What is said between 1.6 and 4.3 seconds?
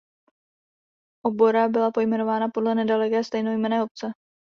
byla pojmenována podle nedaleké stejnojmenné obce.